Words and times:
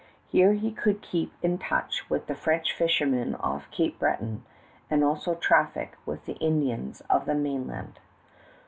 Here 0.29 0.53
he 0.53 0.71
could 0.71 1.03
keep 1.03 1.31
in 1.43 1.59
touch 1.59 2.09
with 2.09 2.25
the 2.25 2.33
French 2.33 2.73
fishermen 2.73 3.35
off 3.35 3.69
Cape 3.69 3.99
Breton, 3.99 4.43
and 4.89 5.03
also 5.03 5.35
traffic 5.35 5.95
with 6.07 6.25
the 6.25 6.33
Indians 6.37 7.01
of 7.01 7.25
the 7.27 7.35
mainland. 7.35 7.99